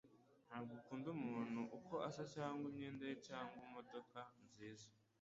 [0.47, 4.87] Ntabwo ukunda umuntu uko asa, cyangwa imyenda ye cyangwa imodoka nziza,